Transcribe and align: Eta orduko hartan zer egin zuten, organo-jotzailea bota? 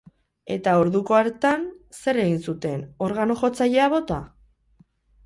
Eta 0.53 0.71
orduko 0.83 1.17
hartan 1.17 1.67
zer 1.97 2.19
egin 2.23 2.39
zuten, 2.45 2.81
organo-jotzailea 3.09 3.91
bota? 3.95 4.19